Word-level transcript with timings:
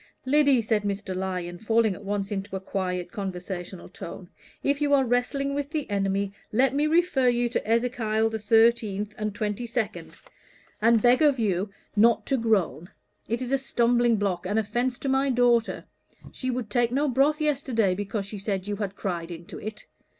"Lyddy," 0.25 0.63
said 0.63 0.81
Mr. 0.81 1.15
Lyon, 1.15 1.59
falling 1.59 1.93
at 1.93 2.03
once 2.03 2.31
into 2.31 2.55
a 2.55 2.59
quiet 2.59 3.11
conversational 3.11 3.87
tone, 3.87 4.31
"if 4.63 4.81
you 4.81 4.95
are 4.95 5.05
wrestling 5.05 5.53
with 5.53 5.69
the 5.69 5.87
enemy, 5.91 6.31
let 6.51 6.73
me 6.73 6.87
refer 6.87 7.29
you 7.29 7.47
to 7.49 7.67
Ezekiel 7.69 8.27
the 8.31 8.39
thirteenth 8.39 9.13
and 9.15 9.35
twenty 9.35 9.67
second, 9.67 10.13
and 10.81 11.03
beg 11.03 11.21
of 11.21 11.37
you 11.37 11.69
not 11.95 12.25
to 12.25 12.35
groan. 12.37 12.89
It 13.27 13.43
is 13.43 13.51
a 13.51 13.59
stumbling 13.59 14.15
block 14.15 14.47
and 14.47 14.57
offence 14.57 14.97
to 14.97 15.07
my 15.07 15.29
daughter; 15.29 15.85
she 16.31 16.49
would 16.49 16.71
take 16.71 16.91
no 16.91 17.07
broth 17.07 17.39
yesterday, 17.39 17.93
because 17.93 18.25
she 18.25 18.39
said 18.39 18.65
you 18.65 18.77
had 18.77 18.95
cried 18.95 19.29
into 19.29 19.59
it. 19.59 19.85